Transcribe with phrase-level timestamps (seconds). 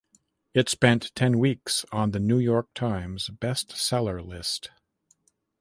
[0.55, 4.71] It spent ten weeks on "The New York Times" Best Seller list.